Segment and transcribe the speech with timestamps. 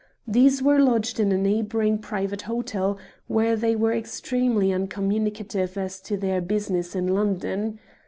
[0.27, 6.17] These were lodged in a neighbouring private hotel, where they were extremely uncommunicative as to
[6.17, 7.79] their business in London.